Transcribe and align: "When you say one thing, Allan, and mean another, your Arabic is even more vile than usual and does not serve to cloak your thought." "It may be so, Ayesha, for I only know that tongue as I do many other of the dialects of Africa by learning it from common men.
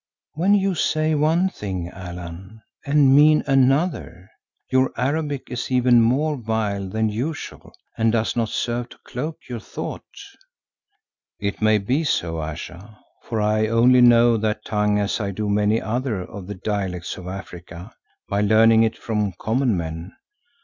"When 0.33 0.55
you 0.55 0.73
say 0.73 1.13
one 1.13 1.47
thing, 1.47 1.87
Allan, 1.89 2.63
and 2.87 3.15
mean 3.15 3.43
another, 3.45 4.31
your 4.71 4.91
Arabic 4.97 5.43
is 5.51 5.69
even 5.69 6.01
more 6.01 6.37
vile 6.37 6.89
than 6.89 7.09
usual 7.09 7.75
and 7.99 8.11
does 8.11 8.35
not 8.35 8.49
serve 8.49 8.89
to 8.89 8.97
cloak 9.05 9.37
your 9.47 9.59
thought." 9.59 10.01
"It 11.39 11.61
may 11.61 11.77
be 11.77 12.03
so, 12.03 12.39
Ayesha, 12.41 12.97
for 13.21 13.39
I 13.41 13.67
only 13.67 14.01
know 14.01 14.37
that 14.37 14.65
tongue 14.65 14.97
as 14.97 15.19
I 15.19 15.29
do 15.29 15.47
many 15.47 15.79
other 15.79 16.21
of 16.23 16.47
the 16.47 16.55
dialects 16.55 17.17
of 17.17 17.27
Africa 17.27 17.93
by 18.27 18.41
learning 18.41 18.81
it 18.81 18.97
from 18.97 19.33
common 19.33 19.77
men. 19.77 20.13